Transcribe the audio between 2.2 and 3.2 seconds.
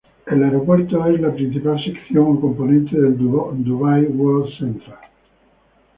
o componente del